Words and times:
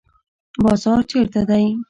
بازار 0.63 1.01
چیرته 1.09 1.41
دی؟ 1.49 1.65